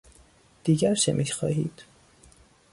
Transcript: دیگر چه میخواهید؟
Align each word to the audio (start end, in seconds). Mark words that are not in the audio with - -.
دیگر 0.63 0.95
چه 0.95 1.13
میخواهید؟ 1.13 1.83